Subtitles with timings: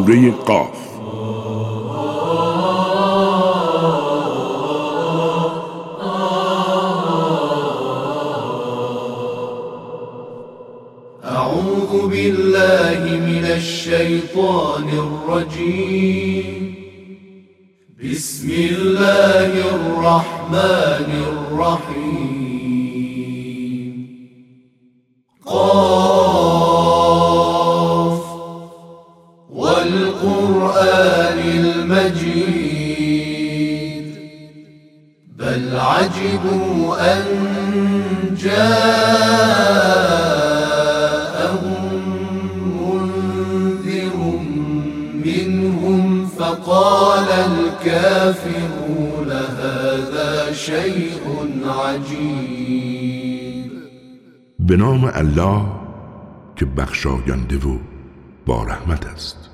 [0.00, 0.80] سوره قاف.
[11.24, 13.00] أعوذ بالله
[13.30, 16.74] من الشيطان الرجيم.
[18.04, 22.19] بسم الله الرحمن الرحيم.
[29.90, 32.90] والقرآن المجيد.
[35.38, 37.22] بل عجبوا أن
[38.44, 38.70] جاءهم
[42.80, 44.16] منذر
[45.24, 51.22] منهم فقال الكافرون هذا شيء
[51.66, 53.70] عجيب.
[54.58, 55.66] به نام الله
[56.56, 57.78] که بخشاینده و
[58.46, 59.49] با رحمت است.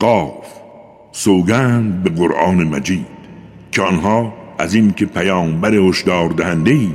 [0.00, 0.46] قاف
[1.12, 3.06] سوگند به قرآن مجید
[3.72, 6.90] که آنها از این که پیامبر هشدار دهنده ای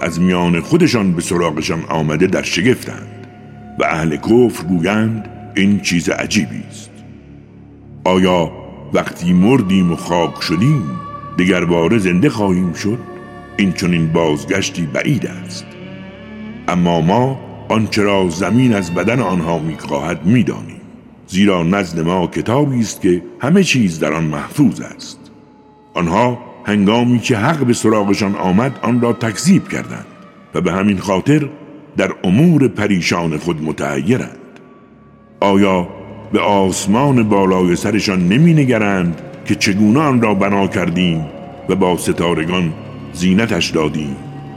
[0.00, 3.26] از میان خودشان به سراغشان آمده در شگفتند.
[3.78, 6.90] و اهل کفر گویند این چیز عجیبی است.
[8.04, 8.52] آیا
[8.92, 10.90] وقتی مردیم و خاک شدیم
[11.36, 12.98] دیگر بار زنده خواهیم شد؟
[13.56, 15.66] این چنین بازگشتی بعید است.
[16.68, 20.77] اما ما آنچه را زمین از بدن آنها می‌خواهد می‌دانیم.
[21.28, 25.18] زیرا نزد ما کتابی است که همه چیز در آن محفوظ است.
[25.94, 30.06] آنها هنگامی که حق به سراغشان آمد آن را تکذیب کردند
[30.54, 31.48] و به همین خاطر
[31.96, 34.38] در امور پریشان خود متحیرند.
[35.40, 35.88] آیا
[36.32, 41.26] به آسمان بالای سرشان نمی نگرند که چگونه آن را بنا کردیم
[41.68, 42.72] و با ستارگان
[43.12, 44.16] زینتش دادیم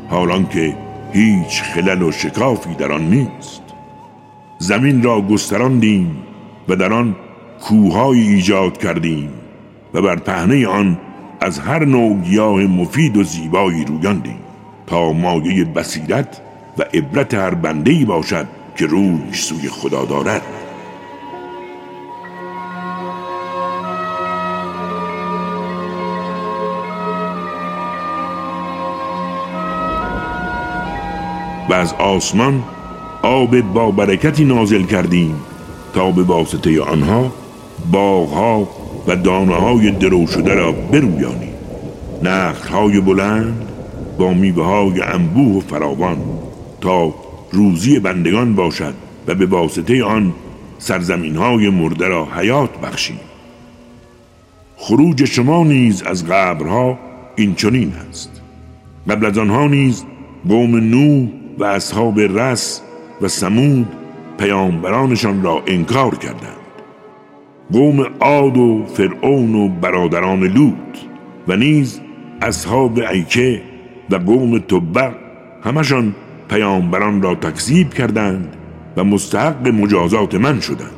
[0.10, 0.76] حالان که
[1.14, 3.62] هیچ خلل و شکافی در آن نیست؟
[4.60, 6.16] زمین را گستراندیم
[6.70, 7.16] و در آن
[7.62, 9.30] کوههایی ایجاد کردیم
[9.94, 10.98] و بر پهنه آن
[11.42, 14.40] از هر نوع گیاه مفید و زیبایی رویاندیم
[14.88, 16.42] تا مایه بصیرت
[16.78, 20.42] و عبرت هر بنده باشد که روی سوی خدا دارد.
[31.70, 32.64] و از آسمان
[33.22, 35.36] آب با برکتی نازل کردیم
[35.94, 37.32] تا به واسطه آنها
[37.92, 38.70] باغها
[39.08, 41.54] و دانه های درو شده را برویانیم
[42.24, 43.68] نخل های بلند
[44.18, 46.18] با میوه های انبوه و فراوان
[46.82, 47.14] تا
[47.52, 48.94] روزی بندگان باشد
[49.28, 50.34] و به واسطه آن
[50.78, 53.20] سرزمین های مرده را حیات بخشیم
[54.78, 57.00] خروج شما نیز از قبرها
[57.36, 58.42] این چنین است
[59.10, 60.04] قبل از آنها نیز
[60.50, 62.82] قوم نوح و اصحاب رس
[63.22, 63.88] و سمود
[64.42, 66.58] پیامبرانشان را انکار کردند.
[67.72, 70.98] قوم عاد و فرعون و برادران لوط
[71.48, 72.02] و نیز
[72.42, 73.62] اصحاب ایکه
[74.10, 75.10] و قوم تبع
[75.64, 76.16] همشان
[76.50, 78.56] پیامبران را تکذیب کردند
[78.98, 80.92] و مستحق مجازات من شدند.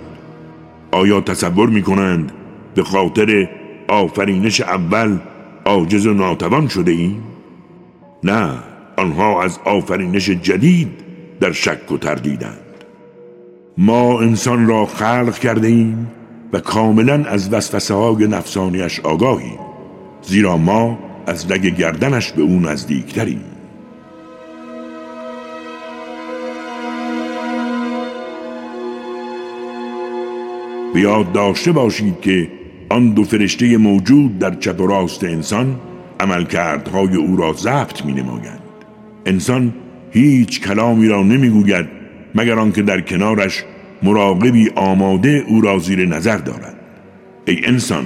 [0.91, 2.31] آیا تصور می کنند
[2.75, 3.49] به خاطر
[3.87, 5.17] آفرینش اول
[5.65, 7.23] عاجز و ناتوان شده ایم؟
[8.23, 8.49] نه
[8.97, 10.91] آنها از آفرینش جدید
[11.39, 12.62] در شک و تردیدند.
[13.77, 16.07] ما انسان را خلق کرده ایم
[16.53, 19.59] و کاملا از وسوسه های نفسانیش آگاهیم
[20.21, 23.41] زیرا ما از رگ گردنش به او نزدیکتریم
[30.93, 32.47] بیاد داشته باشید که
[32.89, 35.75] آن دو فرشته موجود در چپ و راست انسان
[36.19, 38.59] عملکردهای او را ضبط می نمایند.
[39.25, 39.73] انسان
[40.11, 42.02] هیچ کلامی را نمی‌گوید
[42.35, 43.63] مگر آنکه در کنارش
[44.03, 46.75] مراقبی آماده او را زیر نظر دارد.
[47.47, 48.05] ای انسان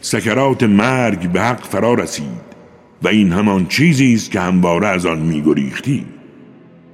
[0.00, 2.44] سکرات مرگ به حق فرا رسید
[3.02, 6.04] و این همان چیزی است که همواره از آن میگریختی.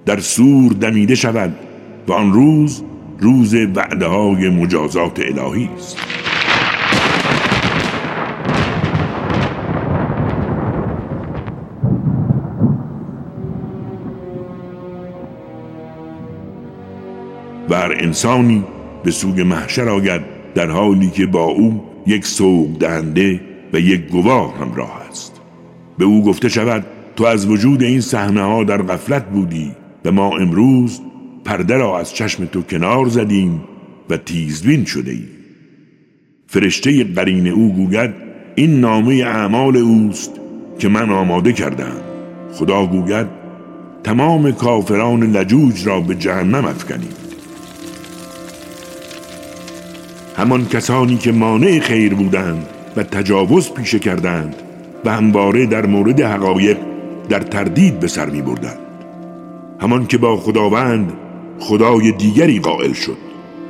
[0.06, 1.56] در سور دمیده شود
[2.08, 2.82] و آن روز
[3.18, 5.96] روز وعده های مجازات الهی است.
[17.70, 18.64] بر انسانی
[19.04, 20.22] به سوی محشر آید
[20.54, 23.40] در حالی که با او یک سوق دهنده
[23.72, 25.40] و یک گواه همراه است.
[25.98, 26.86] به او گفته شود
[27.16, 29.72] تو از وجود این صحنه ها در غفلت بودی
[30.04, 31.00] و ما امروز
[31.44, 33.60] پرده را از چشم تو کنار زدیم
[34.10, 35.24] و تیزبین شده ای
[36.46, 38.10] فرشته قرین او گوید
[38.54, 40.30] این نامه اعمال اوست
[40.78, 41.96] که من آماده کردم.
[42.52, 43.26] خدا گوید
[44.04, 47.29] تمام کافران لجوج را به جهنم افکنید
[50.36, 52.66] همان کسانی که مانع خیر بودند
[52.96, 54.54] و تجاوز پیشه کردند
[55.04, 56.76] و همواره در مورد حقایق
[57.28, 58.78] در تردید به سر می بردند
[59.80, 61.12] همان که با خداوند
[61.58, 63.16] خدای دیگری قائل شد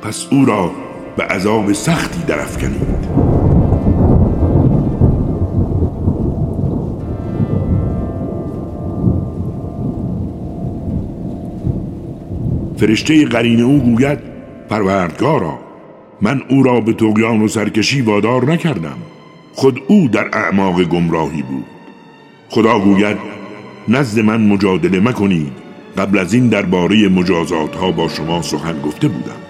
[0.02, 0.70] پس او را
[1.16, 3.30] به عذاب سختی درافکنید.
[12.76, 14.18] فرشته قرین او گوید
[14.68, 15.69] پروردگارا
[16.22, 18.96] من او را به تقیان و سرکشی وادار نکردم.
[19.52, 21.64] خود او در اعماق گمراهی بود.
[22.48, 23.16] خدا گوید
[23.88, 25.52] نزد من مجادله مکنید.
[25.98, 29.40] قبل از این درباره مجازات ها با شما سخن گفته بودم.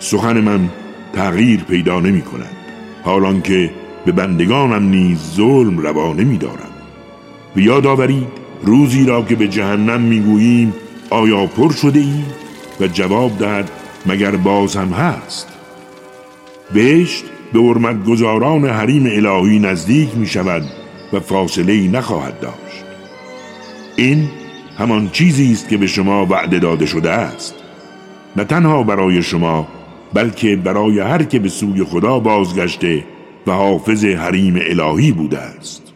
[0.00, 0.68] سخن من
[1.12, 2.56] تغییر پیدا نمی کند
[3.02, 3.70] حالان که
[4.04, 6.70] به بندگانم نیز ظلم روا نمی دارم.
[7.56, 8.26] و یاد آورید
[8.62, 10.74] روزی را که به جهنم می‌گوییم
[11.10, 12.22] آیا پر شده ای؟
[12.80, 13.70] و جواب دهد
[14.06, 15.48] مگر باز هم هست.
[16.74, 20.62] بهشت به حرمت گذاران حریم الهی نزدیک می شود
[21.12, 22.84] و فاصله ای نخواهد داشت.
[23.96, 24.28] این
[24.78, 27.54] همان چیزی است که به شما وعده داده شده است.
[28.36, 29.68] نه تنها برای شما
[30.14, 33.04] بلکه برای هر که به سوی خدا بازگشته
[33.46, 35.87] و حافظ حریم الهی بوده است.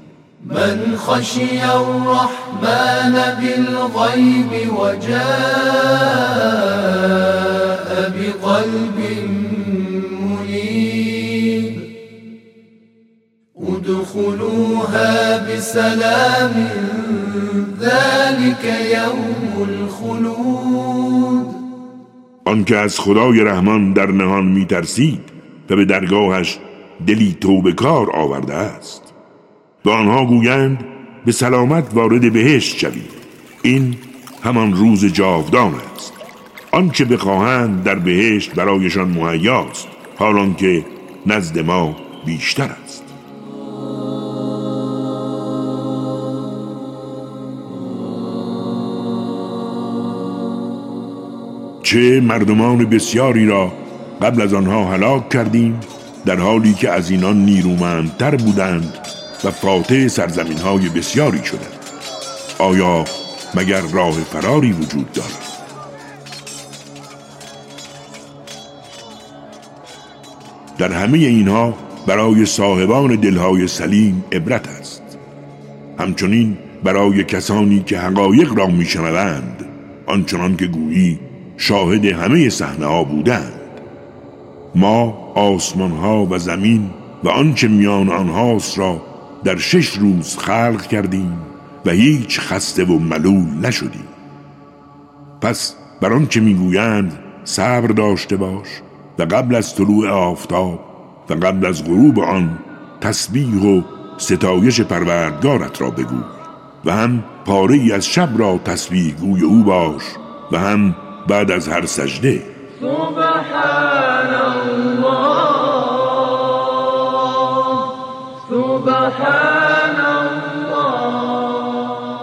[0.46, 5.22] من خشی الرحمن بالغیب و جاء
[8.10, 8.98] بقلب
[10.20, 11.82] منیب
[13.56, 16.54] ادخلوها بسلام
[17.80, 21.46] ذلك یوم الخلود.
[22.44, 25.20] آنکه از خدای رحمان در نهان میترسید
[25.70, 26.58] و به درگاهش
[27.06, 29.11] دلی توبه کار آورده است.
[29.84, 30.84] به آنها گویند
[31.24, 33.10] به سلامت وارد بهشت شوید
[33.62, 33.96] این
[34.42, 36.12] همان روز جاودان است.
[36.70, 40.84] آنچه بخواهند در بهشت برایشان مهیاست حالان که
[41.26, 41.96] نزد ما
[42.26, 43.02] بیشتر است.
[51.82, 53.72] چه مردمان بسیاری را
[54.22, 55.80] قبل از آنها هلاک کردیم
[56.26, 59.01] در حالی که از اینان نیرومندتر بودند
[59.44, 61.78] و فاتح سرزمین های بسیاری شدند.
[62.58, 63.04] آیا
[63.54, 65.52] مگر راه فراری وجود دارد؟
[70.78, 71.74] در همه اینها
[72.06, 75.02] برای صاحبان دلهای سلیم عبرت است.
[75.98, 79.64] همچنین برای کسانی که حقایق را میشنوند
[80.06, 81.20] آنچنان که گویی
[81.56, 83.52] شاهد همه صحنه ها بودند.
[84.74, 86.90] ما آسمان ها و زمین
[87.24, 89.11] و آنچه میان آنهاست را
[89.44, 91.38] در شش روز خلق کردیم
[91.86, 94.08] و هیچ خسته و ملول نشدیم.
[95.40, 98.68] پس بر آنچه می‌گویند صبر داشته باش
[99.18, 100.80] و قبل از طلوع آفتاب
[101.30, 102.58] و قبل از غروب آن
[103.00, 103.82] تسبیح و
[104.16, 106.22] ستایش پروردگارت را بگو
[106.84, 110.02] و هم پاره ای از شب را تسبیح گوی او باش
[110.52, 110.96] و هم
[111.28, 112.42] بعد از هر سجده.
[112.80, 114.91] سبحان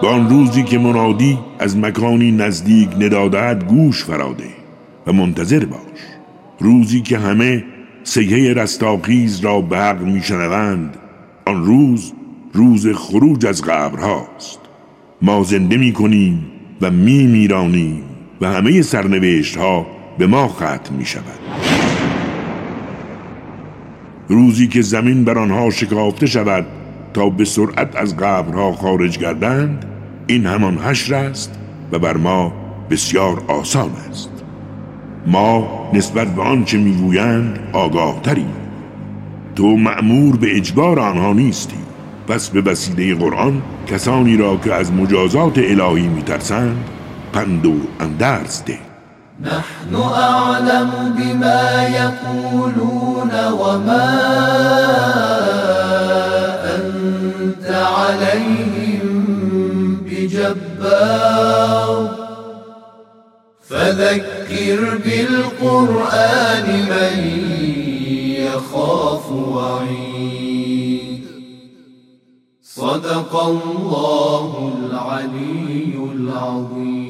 [0.02, 4.48] به آن روزی که منادی از مکانی نزدیک ندادهد گوش فراده
[5.06, 6.00] و منتظر باش.
[6.58, 7.64] روزی که همه
[8.02, 10.96] سیه رستاخیز را به حق میشنوند
[11.46, 12.12] آن روز
[12.52, 14.60] روز خروج از قبرهاست.
[15.22, 16.46] ما زنده می کنیم
[16.80, 18.02] و می میرانیم
[18.40, 19.86] و همه سرنوشت ها
[20.18, 21.69] به ما ختم می شود
[24.30, 26.66] روزی که زمین بر آنها شکافته شود
[27.14, 29.84] تا به سرعت از قبرها خارج گردند
[30.26, 31.58] این همان حشر است
[31.92, 32.52] و بر ما
[32.90, 34.30] بسیار آسان است.
[35.26, 38.52] ما نسبت به آنچه می‌گویند آگاه تریم
[39.56, 41.76] تو معمور به اجبار آنها نیستی.
[42.28, 46.84] پس به وسیله قرآن کسانی را که از مجازات الهی میترسند
[47.32, 48.89] پند و اندرز ده.
[49.42, 54.10] نحن أعلم بما يقولون وما
[56.76, 59.16] أنت عليهم
[60.04, 61.40] بجبار.
[63.68, 67.14] فذكر بالقرآن من
[68.36, 71.24] يخاف وعيد.
[72.62, 77.09] صدق الله العلي العظيم.